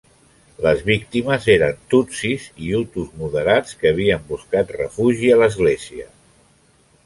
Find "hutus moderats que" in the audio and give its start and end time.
2.79-3.93